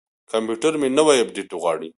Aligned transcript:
کمپیوټر 0.31 0.73
مې 0.81 0.89
نوی 0.97 1.17
اپډیټ 1.23 1.49
غواړي. 1.61 1.89